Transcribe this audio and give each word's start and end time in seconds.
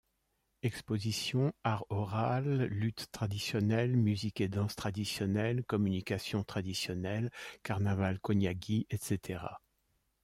Expositions, 0.63 1.53
art 1.63 1.85
oral, 1.89 2.63
lutte 2.71 3.05
traditionnelle, 3.11 3.95
musique 3.95 4.41
et 4.41 4.47
danses 4.47 4.75
traditionnelles, 4.75 5.63
communication 5.65 6.43
traditionnelle, 6.43 7.29
carnaval 7.61 8.19
kognagui, 8.19 8.87
etc. 8.89 9.43